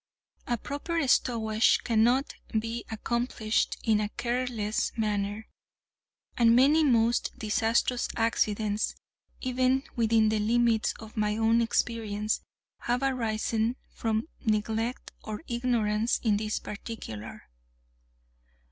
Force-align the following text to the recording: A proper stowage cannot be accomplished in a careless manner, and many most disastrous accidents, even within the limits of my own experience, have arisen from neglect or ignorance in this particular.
A 0.47 0.57
proper 0.57 1.07
stowage 1.07 1.83
cannot 1.83 2.33
be 2.59 2.83
accomplished 2.89 3.77
in 3.83 3.99
a 3.99 4.09
careless 4.09 4.91
manner, 4.97 5.47
and 6.35 6.55
many 6.55 6.83
most 6.83 7.37
disastrous 7.37 8.07
accidents, 8.15 8.95
even 9.41 9.83
within 9.95 10.29
the 10.29 10.39
limits 10.39 10.95
of 10.99 11.15
my 11.15 11.37
own 11.37 11.61
experience, 11.61 12.41
have 12.79 13.03
arisen 13.03 13.75
from 13.91 14.27
neglect 14.43 15.11
or 15.23 15.43
ignorance 15.47 16.17
in 16.23 16.37
this 16.37 16.57
particular. 16.57 17.47